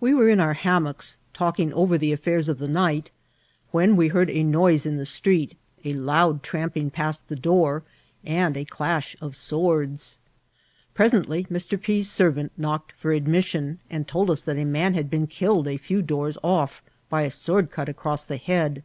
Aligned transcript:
We 0.00 0.12
were 0.12 0.28
in 0.28 0.40
our 0.40 0.54
hammocks, 0.54 1.18
talking 1.32 1.72
over 1.72 1.96
the 1.96 2.10
affairs 2.10 2.48
of 2.48 2.58
the 2.58 2.66
night, 2.66 3.12
when 3.70 3.94
we 3.94 4.08
heard 4.08 4.28
a 4.28 4.42
noise 4.42 4.86
in 4.86 4.96
the 4.96 5.06
street, 5.06 5.56
a 5.84 5.92
loud 5.92 6.42
tramping 6.42 6.90
past 6.90 7.28
the 7.28 7.36
door, 7.36 7.84
and 8.24 8.56
a 8.56 8.64
clash 8.64 9.14
of 9.20 9.36
swords. 9.36 10.18
Presently 10.94 11.44
Mr. 11.44 11.80
P.'s 11.80 12.10
servant 12.10 12.50
knocked 12.58 12.90
for 12.98 13.12
admission, 13.12 13.78
and 13.88 14.08
told 14.08 14.30
us 14.32 14.42
that 14.42 14.56
a 14.58 14.64
man 14.64 14.94
had 14.94 15.08
been 15.08 15.28
killed 15.28 15.68
a 15.68 15.76
few 15.76 16.02
doors 16.02 16.36
off 16.42 16.82
by 17.08 17.22
a 17.22 17.30
sword 17.30 17.70
cut 17.70 17.88
across 17.88 18.24
the 18.24 18.38
head. 18.38 18.82